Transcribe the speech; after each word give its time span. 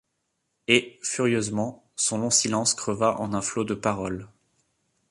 Et, 0.67 0.97
furieusement, 1.03 1.85
son 1.95 2.17
long 2.17 2.31
silence 2.31 2.73
creva 2.73 3.19
en 3.21 3.33
un 3.35 3.41
flot 3.43 3.65
de 3.65 3.75
paroles. 3.75 4.27